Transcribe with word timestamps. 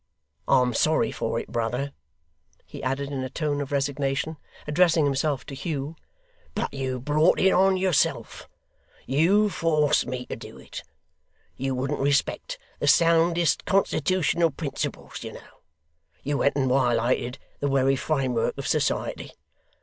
I'm 0.47 0.73
sorry 0.73 1.11
for 1.11 1.39
it, 1.39 1.49
brother,' 1.51 1.91
he 2.65 2.81
added, 2.81 3.11
in 3.11 3.23
a 3.23 3.29
tone 3.29 3.61
of 3.61 3.71
resignation, 3.71 4.37
addressing 4.65 5.05
himself 5.05 5.45
to 5.45 5.53
Hugh; 5.53 5.95
'but 6.55 6.73
you've 6.73 7.05
brought 7.05 7.39
it 7.39 7.51
on 7.51 7.77
yourself; 7.77 8.49
you 9.05 9.47
forced 9.47 10.07
me 10.07 10.25
to 10.25 10.35
do 10.35 10.57
it; 10.57 10.81
you 11.55 11.75
wouldn't 11.75 11.99
respect 11.99 12.57
the 12.79 12.87
soundest 12.87 13.63
constitootional 13.65 14.49
principles, 14.49 15.23
you 15.23 15.33
know; 15.33 15.61
you 16.23 16.39
went 16.39 16.55
and 16.55 16.67
wiolated 16.67 17.37
the 17.59 17.67
wery 17.67 17.95
framework 17.95 18.57
of 18.57 18.65
society. 18.65 19.29